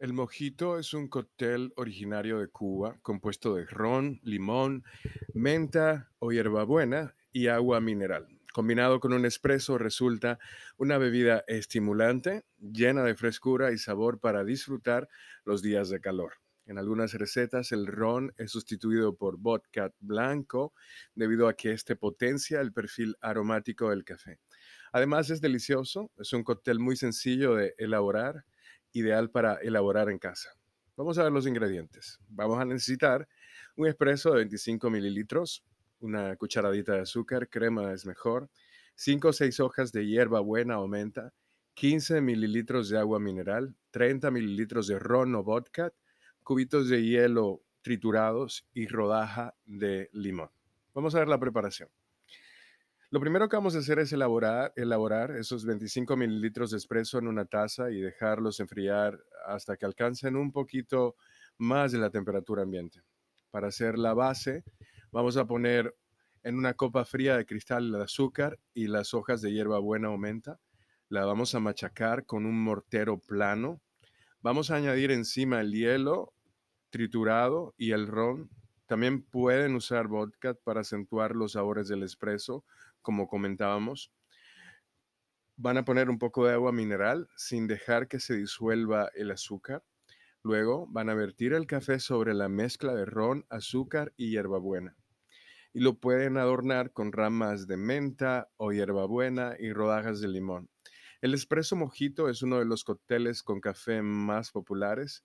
[0.00, 4.82] El mojito es un cóctel originario de Cuba, compuesto de ron, limón,
[5.34, 8.26] menta o hierbabuena y agua mineral.
[8.54, 10.38] Combinado con un espresso resulta
[10.78, 15.06] una bebida estimulante, llena de frescura y sabor para disfrutar
[15.44, 16.32] los días de calor.
[16.64, 20.72] En algunas recetas el ron es sustituido por vodka blanco
[21.14, 24.38] debido a que este potencia el perfil aromático del café.
[24.92, 28.46] Además es delicioso, es un cóctel muy sencillo de elaborar
[28.92, 30.50] ideal para elaborar en casa.
[30.96, 32.18] Vamos a ver los ingredientes.
[32.28, 33.26] Vamos a necesitar
[33.76, 35.64] un espresso de 25 mililitros,
[36.00, 38.50] una cucharadita de azúcar, crema es mejor,
[38.96, 41.32] 5 o 6 hojas de hierba buena o menta,
[41.74, 45.92] 15 mililitros de agua mineral, 30 mililitros de ron o vodka,
[46.42, 50.50] cubitos de hielo triturados y rodaja de limón.
[50.92, 51.88] Vamos a ver la preparación.
[53.12, 57.44] Lo primero que vamos a hacer es elaborar, esos 25 mililitros de espresso en una
[57.44, 61.16] taza y dejarlos enfriar hasta que alcancen un poquito
[61.58, 63.02] más de la temperatura ambiente.
[63.50, 64.62] Para hacer la base,
[65.10, 65.92] vamos a poner
[66.44, 70.16] en una copa fría de cristal el azúcar y las hojas de hierba buena o
[70.16, 70.60] menta.
[71.08, 73.80] La vamos a machacar con un mortero plano.
[74.40, 76.32] Vamos a añadir encima el hielo
[76.90, 78.50] triturado y el ron
[78.90, 82.64] también pueden usar vodka para acentuar los sabores del espresso,
[83.02, 84.12] como comentábamos.
[85.56, 89.84] Van a poner un poco de agua mineral sin dejar que se disuelva el azúcar.
[90.42, 94.96] Luego van a vertir el café sobre la mezcla de ron, azúcar y hierbabuena.
[95.72, 100.70] Y lo pueden adornar con ramas de menta o hierbabuena y rodajas de limón.
[101.20, 105.24] El espresso mojito es uno de los cócteles con café más populares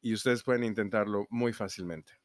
[0.00, 2.21] y ustedes pueden intentarlo muy fácilmente.